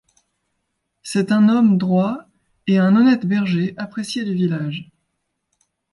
C'est 1.03 1.31
un 1.31 1.47
homme 1.47 1.77
droit 1.77 2.27
et 2.65 2.79
un 2.79 2.95
honnête 2.95 3.23
berger 3.27 3.75
apprécié 3.77 4.23
du 4.23 4.33
village. 4.33 4.89